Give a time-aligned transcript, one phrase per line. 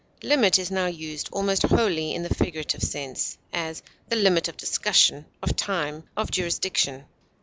[0.23, 5.27] Limit is now used almost wholly in the figurative sense; as, the limit of discussion,
[5.43, 7.05] of time, of jurisdiction.